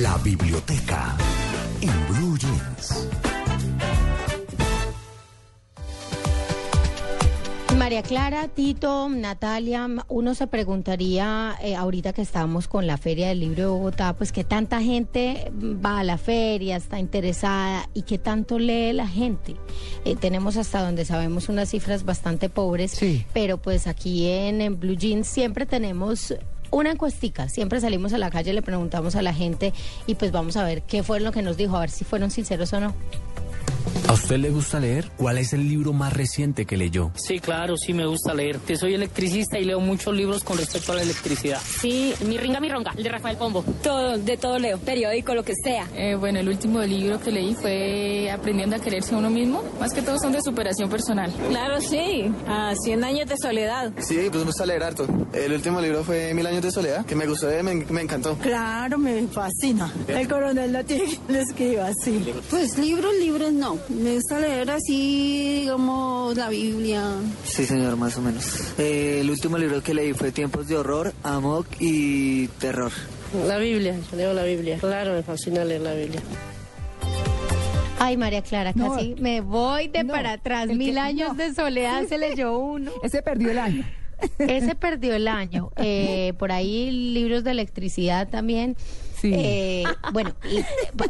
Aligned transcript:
La 0.00 0.16
biblioteca 0.18 1.16
en 1.80 1.90
Blue 2.08 2.38
Jeans. 2.38 3.08
María 7.76 8.02
Clara, 8.02 8.46
Tito, 8.48 9.08
Natalia, 9.08 9.88
uno 10.08 10.34
se 10.36 10.46
preguntaría 10.46 11.56
eh, 11.60 11.74
ahorita 11.74 12.12
que 12.12 12.22
estamos 12.22 12.68
con 12.68 12.86
la 12.86 12.96
Feria 12.96 13.28
del 13.28 13.40
Libro 13.40 13.56
de 13.62 13.66
Bogotá, 13.66 14.12
pues 14.16 14.30
que 14.30 14.44
tanta 14.44 14.80
gente 14.80 15.50
va 15.84 15.98
a 15.98 16.04
la 16.04 16.16
feria, 16.16 16.76
está 16.76 17.00
interesada 17.00 17.88
y 17.92 18.02
qué 18.02 18.18
tanto 18.18 18.58
lee 18.60 18.92
la 18.92 19.08
gente. 19.08 19.56
Eh, 20.04 20.14
tenemos 20.14 20.56
hasta 20.56 20.80
donde 20.82 21.04
sabemos 21.04 21.48
unas 21.48 21.70
cifras 21.70 22.04
bastante 22.04 22.48
pobres, 22.48 22.92
Sí. 22.92 23.26
pero 23.32 23.58
pues 23.58 23.86
aquí 23.88 24.28
en, 24.28 24.60
en 24.60 24.78
Blue 24.78 24.94
Jeans 24.96 25.26
siempre 25.26 25.66
tenemos 25.66 26.34
una 26.72 26.90
encuestica, 26.90 27.48
siempre 27.48 27.80
salimos 27.80 28.12
a 28.14 28.18
la 28.18 28.30
calle, 28.30 28.52
le 28.52 28.62
preguntamos 28.62 29.14
a 29.14 29.22
la 29.22 29.32
gente 29.32 29.72
y 30.06 30.16
pues 30.16 30.32
vamos 30.32 30.56
a 30.56 30.64
ver 30.64 30.82
qué 30.82 31.02
fue 31.02 31.20
lo 31.20 31.30
que 31.30 31.42
nos 31.42 31.56
dijo, 31.56 31.76
a 31.76 31.80
ver 31.80 31.90
si 31.90 32.04
fueron 32.04 32.30
sinceros 32.30 32.72
o 32.72 32.80
no. 32.80 32.94
¿A 34.12 34.14
usted 34.14 34.36
le 34.36 34.50
gusta 34.50 34.78
leer? 34.78 35.10
¿Cuál 35.16 35.38
es 35.38 35.54
el 35.54 35.66
libro 35.66 35.94
más 35.94 36.12
reciente 36.12 36.66
que 36.66 36.76
leyó? 36.76 37.12
Sí, 37.14 37.40
claro, 37.40 37.78
sí 37.78 37.94
me 37.94 38.04
gusta 38.04 38.34
leer. 38.34 38.58
Que 38.58 38.76
soy 38.76 38.92
electricista 38.92 39.58
y 39.58 39.64
leo 39.64 39.80
muchos 39.80 40.14
libros 40.14 40.44
con 40.44 40.58
respecto 40.58 40.92
a 40.92 40.96
la 40.96 41.02
electricidad. 41.02 41.58
Sí, 41.80 42.12
mi 42.26 42.36
ringa, 42.36 42.60
mi 42.60 42.68
ronga, 42.68 42.92
el 42.94 43.04
de 43.04 43.08
Rafael 43.08 43.38
Pombo. 43.38 43.64
Todo, 43.82 44.18
de 44.18 44.36
todo 44.36 44.58
leo, 44.58 44.76
periódico, 44.76 45.34
lo 45.34 45.42
que 45.42 45.54
sea. 45.64 45.88
Eh, 45.96 46.14
bueno, 46.14 46.40
el 46.40 46.48
último 46.50 46.82
libro 46.82 47.18
que 47.22 47.30
leí 47.30 47.54
fue 47.54 48.30
Aprendiendo 48.30 48.76
a 48.76 48.80
quererse 48.80 49.14
a 49.14 49.16
uno 49.16 49.30
mismo. 49.30 49.64
Más 49.80 49.94
que 49.94 50.02
todo 50.02 50.18
son 50.18 50.32
de 50.32 50.42
superación 50.42 50.90
personal. 50.90 51.32
Claro, 51.48 51.80
sí, 51.80 52.30
a 52.46 52.74
100 52.74 53.04
años 53.04 53.26
de 53.26 53.36
soledad. 53.38 53.92
Sí, 53.96 54.18
pues 54.28 54.40
me 54.40 54.44
gusta 54.44 54.66
leer 54.66 54.82
harto. 54.82 55.06
El 55.32 55.54
último 55.54 55.80
libro 55.80 56.04
fue 56.04 56.34
Mil 56.34 56.46
años 56.46 56.60
de 56.60 56.70
soledad, 56.70 57.06
que 57.06 57.16
me 57.16 57.26
gustó, 57.26 57.46
me, 57.62 57.76
me 57.76 58.02
encantó. 58.02 58.36
Claro, 58.36 58.98
me 58.98 59.26
fascina. 59.28 59.90
El 60.06 60.28
coronel 60.28 60.70
no 60.70 60.84
tiene 60.84 61.04
que 61.04 61.32
lo 61.32 61.38
escriba 61.38 61.86
así. 61.88 62.22
Pues 62.50 62.76
libros, 62.76 63.14
libros 63.18 63.50
no. 63.54 63.78
Me 64.02 64.14
gusta 64.14 64.38
leer 64.40 64.70
así, 64.70 65.60
digamos, 65.60 66.36
la 66.36 66.48
Biblia. 66.48 67.04
Sí, 67.44 67.64
señor, 67.66 67.96
más 67.96 68.16
o 68.16 68.22
menos. 68.22 68.44
Eh, 68.78 69.18
el 69.20 69.30
último 69.30 69.58
libro 69.58 69.82
que 69.82 69.94
leí 69.94 70.12
fue 70.12 70.32
Tiempos 70.32 70.66
de 70.68 70.76
Horror, 70.76 71.12
Amok 71.22 71.66
y 71.78 72.48
Terror. 72.58 72.90
La 73.46 73.58
Biblia, 73.58 73.96
yo 74.10 74.16
leo 74.16 74.32
la 74.34 74.42
Biblia. 74.44 74.78
Claro, 74.78 75.12
me 75.14 75.22
fascina 75.22 75.64
leer 75.64 75.82
la 75.82 75.94
Biblia. 75.94 76.20
Ay, 78.00 78.16
María 78.16 78.42
Clara, 78.42 78.72
No. 78.74 78.92
casi 78.94 79.14
me 79.20 79.40
voy 79.40 79.86
de 79.88 80.02
No, 80.02 80.12
para 80.12 80.32
atrás. 80.32 80.66
Mil 80.68 80.94
que- 80.94 80.98
años 80.98 81.28
no. 81.28 81.34
de 81.44 81.54
soledad 81.54 82.02
se 82.08 82.18
leyó 82.18 82.58
uno. 82.58 82.90
Ese 83.04 83.22
perdió 83.22 83.50
el 83.52 83.58
año. 83.60 83.84
Ese 84.38 84.74
perdió 84.74 85.14
el 85.14 85.28
año. 85.28 85.70
Eh, 85.76 86.32
por 86.38 86.50
ahí 86.50 86.90
libros 86.90 87.44
de 87.44 87.52
electricidad 87.52 88.28
también. 88.28 88.76
Sí. 89.22 89.30
Eh, 89.34 89.84
bueno, 90.12 90.32
y, 90.50 90.58
eh, 90.58 90.64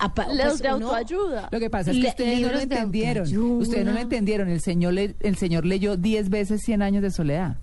apa- 0.00 0.26
Los 0.28 0.46
pues 0.46 0.62
de 0.62 0.72
uno- 0.74 0.86
autoayuda. 0.86 1.48
Lo 1.52 1.60
que 1.60 1.68
pasa 1.70 1.90
es 1.90 1.98
que 1.98 2.08
ustedes 2.08 2.40
no 2.40 2.52
lo 2.52 2.58
entendieron. 2.58 3.24
autoayuda. 3.24 3.62
Ustedes 3.62 3.84
no 3.84 3.92
lo 3.92 3.98
entendieron. 4.00 4.48
El 4.48 4.60
señor, 4.62 4.94
le- 4.94 5.14
el 5.20 5.36
señor 5.36 5.66
leyó 5.66 5.96
10 5.98 6.30
veces 6.30 6.62
100 6.62 6.80
años 6.82 7.02
de 7.02 7.10
soledad. 7.10 7.58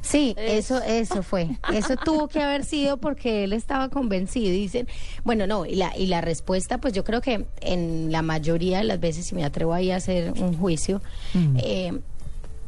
Sí, 0.00 0.34
eso, 0.38 0.80
eso 0.82 1.24
fue. 1.24 1.48
Eso 1.72 1.96
tuvo 1.96 2.28
que 2.28 2.40
haber 2.40 2.64
sido 2.64 2.98
porque 2.98 3.42
él 3.44 3.52
estaba 3.52 3.88
convencido. 3.88 4.52
Dicen, 4.52 4.86
bueno, 5.24 5.46
no, 5.48 5.66
y 5.66 5.74
la, 5.74 5.96
y 5.96 6.06
la 6.06 6.20
respuesta, 6.20 6.78
pues 6.78 6.92
yo 6.94 7.02
creo 7.02 7.20
que 7.20 7.46
en 7.62 8.12
la 8.12 8.22
mayoría 8.22 8.78
de 8.78 8.84
las 8.84 9.00
veces, 9.00 9.26
si 9.26 9.34
me 9.34 9.44
atrevo 9.44 9.72
ahí 9.74 9.90
a 9.90 9.96
hacer 9.96 10.32
un 10.40 10.56
juicio, 10.56 11.00
eh, 11.56 11.98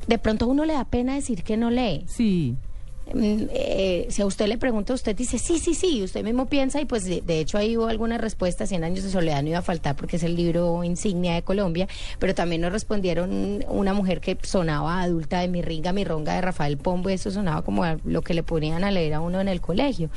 de 0.09 0.19
pronto 0.19 0.47
a 0.47 0.49
uno 0.49 0.65
le 0.65 0.73
da 0.73 0.85
pena 0.87 1.15
decir 1.15 1.45
que 1.45 1.57
no 1.57 1.71
lee. 1.71 2.05
Sí. 2.09 2.57
Mm, 3.15 3.49
eh, 3.51 4.07
si 4.11 4.23
a 4.23 4.27
usted 4.27 4.47
le 4.47 4.59
pregunta, 4.59 4.95
usted 4.95 5.17
dice 5.17 5.39
sí, 5.39 5.59
sí, 5.59 5.75
sí, 5.75 6.03
usted 6.03 6.23
mismo 6.23 6.47
piensa 6.47 6.81
y 6.81 6.85
pues 6.85 7.05
de, 7.05 7.41
hecho 7.41 7.59
ahí 7.59 7.77
hubo 7.77 7.87
algunas 7.87 8.21
respuestas, 8.21 8.69
100 8.69 8.85
años 8.85 9.05
de 9.05 9.11
soledad 9.11 9.43
no 9.43 9.49
iba 9.49 9.59
a 9.59 9.63
faltar 9.63 9.97
porque 9.97 10.17
es 10.17 10.23
el 10.23 10.37
libro 10.37 10.85
insignia 10.85 11.35
de 11.35 11.43
Colombia, 11.43 11.89
pero 12.19 12.35
también 12.35 12.61
nos 12.61 12.73
respondieron 12.73 13.65
una 13.69 13.95
mujer 13.95 14.21
que 14.21 14.39
sonaba 14.43 15.03
adulta 15.03 15.41
de 15.41 15.49
mi 15.49 15.63
ringa, 15.63 15.93
mi 15.93 16.05
ronga 16.05 16.35
de 16.35 16.41
Rafael 16.41 16.79
Pombo, 16.79 17.11
y 17.11 17.15
eso 17.15 17.31
sonaba 17.31 17.63
como 17.63 17.85
lo 18.05 18.23
que 18.23 18.35
le 18.35 18.43
ponían 18.43 18.85
a 18.85 18.91
leer 18.91 19.15
a 19.15 19.21
uno 19.21 19.41
en 19.41 19.49
el 19.49 19.61
colegio. 19.61 20.11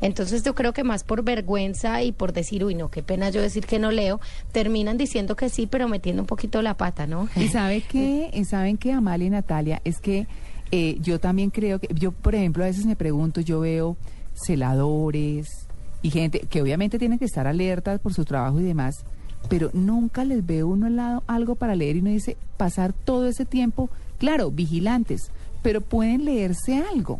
Entonces 0.00 0.42
yo 0.42 0.54
creo 0.54 0.72
que 0.72 0.84
más 0.84 1.04
por 1.04 1.22
vergüenza 1.22 2.02
y 2.02 2.12
por 2.12 2.32
decir, 2.32 2.64
uy, 2.64 2.74
no, 2.74 2.90
qué 2.90 3.02
pena 3.02 3.30
yo 3.30 3.40
decir 3.40 3.64
que 3.64 3.78
no 3.78 3.90
leo, 3.90 4.20
terminan 4.52 4.98
diciendo 4.98 5.36
que 5.36 5.48
sí, 5.48 5.66
pero 5.66 5.88
metiendo 5.88 6.22
un 6.22 6.26
poquito 6.26 6.60
la 6.62 6.76
pata, 6.76 7.06
¿no? 7.06 7.28
¿Y 7.36 7.48
sabe 7.48 7.80
qué? 7.80 8.30
¿Y 8.32 8.44
saben 8.44 8.76
qué, 8.76 8.92
Amalia 8.92 9.28
y 9.28 9.30
Natalia? 9.30 9.80
Es 9.84 10.00
que 10.00 10.26
eh, 10.70 10.98
yo 11.00 11.20
también 11.20 11.50
creo 11.50 11.78
que, 11.78 11.88
yo 11.94 12.12
por 12.12 12.34
ejemplo 12.34 12.64
a 12.64 12.66
veces 12.66 12.86
me 12.86 12.96
pregunto, 12.96 13.40
yo 13.40 13.60
veo 13.60 13.96
celadores 14.34 15.68
y 16.02 16.10
gente 16.10 16.40
que 16.40 16.60
obviamente 16.60 16.98
tienen 16.98 17.18
que 17.18 17.24
estar 17.24 17.46
alertas 17.46 18.00
por 18.00 18.12
su 18.12 18.24
trabajo 18.24 18.60
y 18.60 18.64
demás, 18.64 19.04
pero 19.48 19.70
nunca 19.72 20.24
les 20.24 20.44
veo 20.44 20.68
uno 20.68 20.86
al 20.86 20.96
lado 20.96 21.22
algo 21.26 21.54
para 21.54 21.74
leer 21.74 21.96
y 21.96 22.00
uno 22.00 22.10
dice, 22.10 22.36
pasar 22.56 22.92
todo 22.92 23.28
ese 23.28 23.44
tiempo, 23.44 23.90
claro, 24.18 24.50
vigilantes, 24.50 25.30
pero 25.62 25.80
pueden 25.80 26.24
leerse 26.24 26.78
algo. 26.92 27.18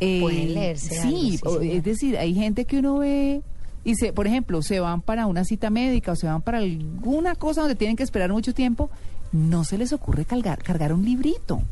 Eh, 0.00 0.20
Pueden 0.22 0.54
leerse 0.54 1.00
sí, 1.00 1.38
algo, 1.42 1.60
sí, 1.60 1.72
es 1.72 1.84
decir, 1.84 2.16
hay 2.16 2.34
gente 2.34 2.64
que 2.64 2.78
uno 2.78 2.98
ve 2.98 3.42
y 3.84 3.94
se, 3.94 4.12
por 4.12 4.26
ejemplo, 4.26 4.62
se 4.62 4.80
van 4.80 5.02
para 5.02 5.26
una 5.26 5.44
cita 5.44 5.70
médica 5.70 6.12
o 6.12 6.16
se 6.16 6.26
van 6.26 6.42
para 6.42 6.58
alguna 6.58 7.34
cosa 7.34 7.62
donde 7.62 7.76
tienen 7.76 7.96
que 7.96 8.02
esperar 8.02 8.32
mucho 8.32 8.54
tiempo, 8.54 8.90
no 9.32 9.64
se 9.64 9.78
les 9.78 9.92
ocurre 9.92 10.24
cargar, 10.24 10.62
cargar 10.62 10.92
un 10.92 11.04
librito. 11.04 11.62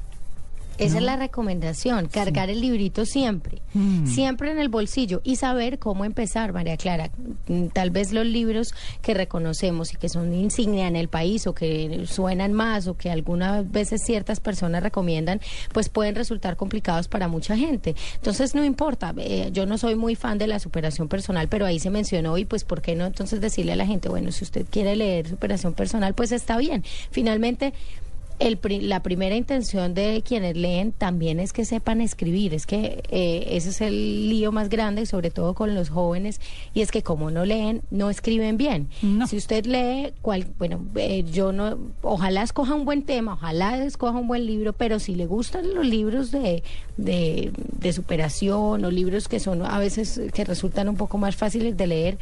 Esa 0.78 0.98
es 0.98 1.02
la 1.02 1.16
recomendación, 1.16 2.06
cargar 2.06 2.50
el 2.50 2.60
librito 2.60 3.04
siempre, 3.04 3.60
Mm. 3.74 4.06
siempre 4.06 4.50
en 4.50 4.58
el 4.58 4.68
bolsillo 4.68 5.20
y 5.24 5.36
saber 5.36 5.78
cómo 5.78 6.04
empezar, 6.04 6.52
María 6.52 6.76
Clara. 6.76 7.10
Mm, 7.48 7.66
Tal 7.68 7.90
vez 7.90 8.12
los 8.12 8.24
libros 8.26 8.74
que 9.02 9.12
reconocemos 9.14 9.92
y 9.92 9.96
que 9.96 10.08
son 10.08 10.32
insignia 10.34 10.86
en 10.88 10.96
el 10.96 11.08
país 11.08 11.46
o 11.46 11.54
que 11.54 12.04
suenan 12.06 12.52
más 12.52 12.86
o 12.86 12.96
que 12.96 13.10
algunas 13.10 13.70
veces 13.70 14.02
ciertas 14.04 14.40
personas 14.40 14.82
recomiendan, 14.82 15.40
pues 15.72 15.88
pueden 15.88 16.14
resultar 16.14 16.56
complicados 16.56 17.08
para 17.08 17.28
mucha 17.28 17.56
gente. 17.56 17.94
Entonces 18.14 18.54
no 18.54 18.64
importa, 18.64 19.12
eh, 19.18 19.50
yo 19.52 19.66
no 19.66 19.78
soy 19.78 19.96
muy 19.96 20.14
fan 20.14 20.38
de 20.38 20.46
la 20.46 20.58
superación 20.60 21.08
personal, 21.08 21.48
pero 21.48 21.66
ahí 21.66 21.78
se 21.78 21.90
mencionó 21.90 22.38
y 22.38 22.44
pues 22.44 22.64
¿por 22.64 22.80
qué 22.82 22.94
no 22.94 23.04
entonces 23.06 23.40
decirle 23.40 23.72
a 23.72 23.76
la 23.76 23.86
gente, 23.86 24.08
bueno, 24.08 24.30
si 24.32 24.44
usted 24.44 24.64
quiere 24.70 24.94
leer 24.96 25.28
superación 25.28 25.74
personal, 25.74 26.14
pues 26.14 26.32
está 26.32 26.56
bien. 26.56 26.84
Finalmente 27.10 27.72
el 28.38 28.58
la 28.88 29.02
primera 29.02 29.36
intención 29.36 29.94
de 29.94 30.22
quienes 30.26 30.56
leen 30.56 30.92
también 30.92 31.40
es 31.40 31.52
que 31.52 31.64
sepan 31.64 32.00
escribir, 32.00 32.54
es 32.54 32.66
que 32.66 33.02
eh, 33.10 33.46
ese 33.50 33.70
es 33.70 33.80
el 33.80 34.28
lío 34.28 34.52
más 34.52 34.68
grande, 34.68 35.06
sobre 35.06 35.30
todo 35.30 35.54
con 35.54 35.74
los 35.74 35.88
jóvenes, 35.90 36.40
y 36.74 36.82
es 36.82 36.90
que 36.90 37.02
como 37.02 37.30
no 37.30 37.44
leen, 37.44 37.82
no 37.90 38.10
escriben 38.10 38.56
bien. 38.56 38.88
No. 39.02 39.26
Si 39.26 39.36
usted 39.36 39.66
lee, 39.66 40.12
cual, 40.22 40.46
bueno, 40.58 40.80
eh, 40.96 41.24
yo 41.30 41.52
no, 41.52 41.78
ojalá 42.02 42.42
escoja 42.42 42.74
un 42.74 42.84
buen 42.84 43.02
tema, 43.02 43.34
ojalá 43.34 43.84
escoja 43.84 44.18
un 44.18 44.28
buen 44.28 44.46
libro, 44.46 44.72
pero 44.72 44.98
si 44.98 45.14
le 45.14 45.26
gustan 45.26 45.74
los 45.74 45.86
libros 45.86 46.30
de, 46.30 46.62
de, 46.96 47.52
de 47.78 47.92
superación 47.92 48.84
o 48.84 48.90
libros 48.90 49.28
que 49.28 49.40
son 49.40 49.62
a 49.62 49.78
veces 49.78 50.20
que 50.32 50.44
resultan 50.44 50.88
un 50.88 50.96
poco 50.96 51.18
más 51.18 51.36
fáciles 51.36 51.76
de 51.76 51.86
leer, 51.86 52.18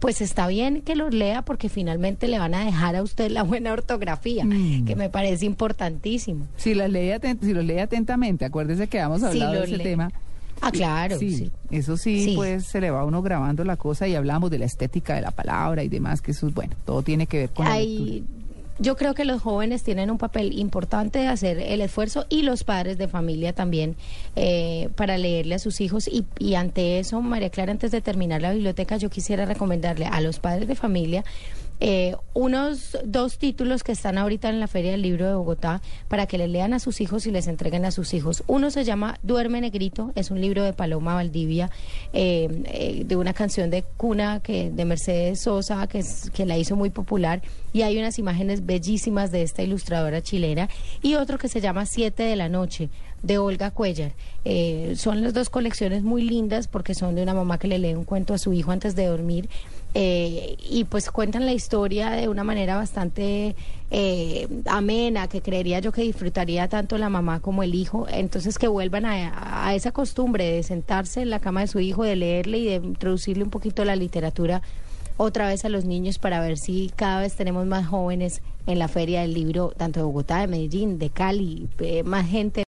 pues 0.00 0.20
está 0.20 0.46
bien 0.46 0.82
que 0.82 0.94
los 0.94 1.12
lea 1.12 1.42
porque 1.42 1.68
finalmente 1.68 2.28
le 2.28 2.38
van 2.38 2.54
a 2.54 2.64
dejar 2.64 2.94
a 2.96 3.02
usted 3.02 3.30
la 3.30 3.42
buena 3.42 3.72
ortografía, 3.72 4.44
Mm. 4.44 4.84
que 4.84 4.96
me 4.96 5.08
parece 5.10 5.44
importantísimo. 5.46 6.46
Si, 6.56 6.74
las 6.74 6.90
lee 6.90 7.12
si 7.40 7.52
los 7.52 7.64
lee 7.64 7.78
atentamente, 7.80 8.44
acuérdese 8.44 8.86
que 8.88 8.98
hemos 8.98 9.20
Si 9.20 9.26
hablado 9.26 9.52
de 9.52 9.58
lo 9.58 9.64
ese 9.64 9.76
lee. 9.78 9.82
tema. 9.84 10.10
Ah, 10.60 10.72
claro, 10.72 11.18
Sí, 11.18 11.32
sí. 11.36 11.50
eso 11.70 11.96
sí, 11.96 12.24
Sí. 12.24 12.32
pues 12.34 12.64
se 12.64 12.80
le 12.80 12.90
va 12.90 13.00
a 13.00 13.04
uno 13.04 13.22
grabando 13.22 13.62
la 13.64 13.76
cosa 13.76 14.08
y 14.08 14.14
hablamos 14.16 14.50
de 14.50 14.58
la 14.58 14.64
estética 14.64 15.14
de 15.14 15.20
la 15.20 15.30
palabra 15.30 15.84
y 15.84 15.88
demás, 15.88 16.20
que 16.20 16.32
eso 16.32 16.48
es 16.48 16.54
bueno, 16.54 16.74
todo 16.84 17.02
tiene 17.02 17.26
que 17.28 17.38
ver 17.38 17.50
con 17.50 17.66
la 17.66 17.78
lectura. 17.78 18.26
Yo 18.78 18.96
creo 18.96 19.14
que 19.14 19.24
los 19.24 19.42
jóvenes 19.42 19.82
tienen 19.82 20.10
un 20.10 20.18
papel 20.18 20.58
importante 20.58 21.18
de 21.18 21.26
hacer 21.26 21.58
el 21.58 21.80
esfuerzo 21.80 22.26
y 22.28 22.42
los 22.42 22.64
padres 22.64 22.98
de 22.98 23.08
familia 23.08 23.52
también 23.52 23.96
eh, 24.36 24.88
para 24.96 25.18
leerle 25.18 25.56
a 25.56 25.58
sus 25.58 25.80
hijos. 25.80 26.08
Y, 26.08 26.24
y 26.38 26.54
ante 26.54 26.98
eso, 26.98 27.20
María 27.20 27.50
Clara, 27.50 27.72
antes 27.72 27.90
de 27.90 28.00
terminar 28.00 28.42
la 28.42 28.52
biblioteca, 28.52 28.96
yo 28.96 29.10
quisiera 29.10 29.46
recomendarle 29.46 30.06
a 30.06 30.20
los 30.20 30.38
padres 30.38 30.68
de 30.68 30.74
familia 30.74 31.24
eh, 31.80 32.16
unos 32.34 32.98
dos 33.04 33.38
títulos 33.38 33.82
que 33.82 33.92
están 33.92 34.18
ahorita 34.18 34.48
en 34.48 34.60
la 34.60 34.66
Feria 34.66 34.92
del 34.92 35.02
Libro 35.02 35.26
de 35.26 35.34
Bogotá 35.34 35.80
para 36.08 36.26
que 36.26 36.38
les 36.38 36.50
lean 36.50 36.72
a 36.72 36.78
sus 36.78 37.00
hijos 37.00 37.26
y 37.26 37.30
les 37.30 37.46
entreguen 37.46 37.84
a 37.84 37.90
sus 37.90 38.14
hijos. 38.14 38.42
Uno 38.46 38.70
se 38.70 38.84
llama 38.84 39.18
Duerme 39.22 39.60
Negrito, 39.60 40.12
es 40.14 40.30
un 40.30 40.40
libro 40.40 40.62
de 40.64 40.72
Paloma 40.72 41.14
Valdivia, 41.14 41.70
eh, 42.12 42.48
eh, 42.66 43.02
de 43.04 43.16
una 43.16 43.32
canción 43.32 43.70
de 43.70 43.84
cuna 43.96 44.40
que 44.40 44.70
de 44.70 44.84
Mercedes 44.84 45.42
Sosa, 45.42 45.86
que, 45.86 46.04
que 46.32 46.46
la 46.46 46.58
hizo 46.58 46.76
muy 46.76 46.90
popular, 46.90 47.42
y 47.72 47.82
hay 47.82 47.98
unas 47.98 48.18
imágenes 48.18 48.66
bellísimas 48.66 49.30
de 49.30 49.42
esta 49.42 49.62
ilustradora 49.62 50.22
chilena, 50.22 50.68
y 51.02 51.14
otro 51.14 51.38
que 51.38 51.48
se 51.48 51.60
llama 51.60 51.86
Siete 51.86 52.22
de 52.24 52.36
la 52.36 52.48
Noche, 52.48 52.88
de 53.22 53.38
Olga 53.38 53.70
Cuellar. 53.70 54.12
Eh, 54.44 54.94
son 54.96 55.22
las 55.22 55.34
dos 55.34 55.50
colecciones 55.50 56.02
muy 56.02 56.22
lindas 56.22 56.68
porque 56.68 56.94
son 56.94 57.14
de 57.14 57.22
una 57.22 57.34
mamá 57.34 57.58
que 57.58 57.68
le 57.68 57.78
lee 57.78 57.94
un 57.94 58.04
cuento 58.04 58.34
a 58.34 58.38
su 58.38 58.52
hijo 58.52 58.70
antes 58.70 58.94
de 58.94 59.06
dormir 59.06 59.48
eh, 59.94 60.56
y 60.70 60.84
pues 60.84 61.10
cuentan 61.10 61.46
la 61.46 61.52
historia 61.52 62.10
de 62.10 62.28
una 62.28 62.44
manera 62.44 62.76
bastante 62.76 63.56
eh, 63.90 64.48
amena, 64.66 65.28
que 65.28 65.40
creería 65.40 65.80
yo 65.80 65.92
que 65.92 66.02
disfrutaría 66.02 66.68
tanto 66.68 66.98
la 66.98 67.08
mamá 67.08 67.40
como 67.40 67.62
el 67.62 67.74
hijo. 67.74 68.06
Entonces 68.10 68.58
que 68.58 68.68
vuelvan 68.68 69.06
a, 69.06 69.66
a 69.66 69.74
esa 69.74 69.92
costumbre 69.92 70.50
de 70.50 70.62
sentarse 70.62 71.22
en 71.22 71.30
la 71.30 71.40
cama 71.40 71.62
de 71.62 71.68
su 71.68 71.80
hijo, 71.80 72.04
de 72.04 72.16
leerle 72.16 72.58
y 72.58 72.64
de 72.66 72.74
introducirle 72.74 73.44
un 73.44 73.50
poquito 73.50 73.84
la 73.84 73.96
literatura 73.96 74.62
otra 75.18 75.48
vez 75.48 75.64
a 75.64 75.68
los 75.68 75.84
niños 75.84 76.18
para 76.18 76.40
ver 76.40 76.56
si 76.56 76.90
cada 76.94 77.20
vez 77.20 77.34
tenemos 77.34 77.66
más 77.66 77.86
jóvenes 77.86 78.40
en 78.66 78.78
la 78.78 78.88
feria 78.88 79.22
del 79.22 79.34
libro, 79.34 79.72
tanto 79.76 80.00
de 80.00 80.04
Bogotá, 80.04 80.40
de 80.40 80.46
Medellín, 80.46 80.98
de 80.98 81.10
Cali, 81.10 81.68
eh, 81.80 82.04
más 82.04 82.26
gente. 82.28 82.62